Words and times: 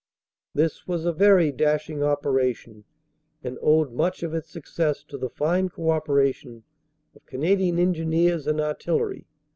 This 0.55 0.87
was 0.87 1.05
a 1.05 1.13
very 1.13 1.51
dashing 1.51 2.01
operation, 2.01 2.85
and 3.43 3.59
owed 3.61 3.91
much 3.91 4.23
of 4.23 4.33
its 4.33 4.49
success 4.49 5.03
to 5.03 5.15
the 5.15 5.29
fine 5.29 5.69
co 5.69 5.91
operation 5.91 6.63
of 7.15 7.23
Canadian 7.27 7.77
Engineers 7.77 8.47
and 8.47 8.59
Artillery. 8.59 9.27